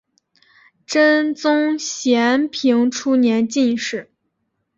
[0.87, 4.09] 真宗咸平初年进士。